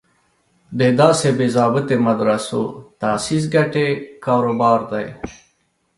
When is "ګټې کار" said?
3.55-4.43